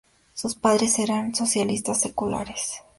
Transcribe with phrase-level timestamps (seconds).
[0.33, 2.71] Sus padres eran socialistas seculares.